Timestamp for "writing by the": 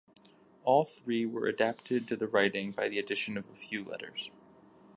2.27-2.97